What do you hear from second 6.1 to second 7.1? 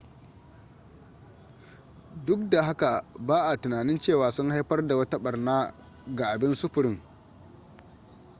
ga abin sufurin